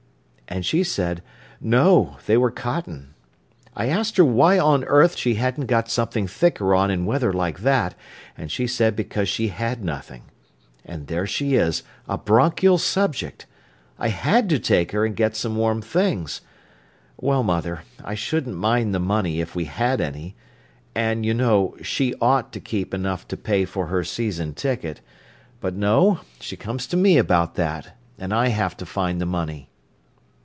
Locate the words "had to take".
14.09-14.91